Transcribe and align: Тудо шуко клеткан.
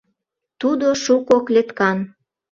Тудо 0.59 0.87
шуко 1.03 1.35
клеткан. 1.47 1.97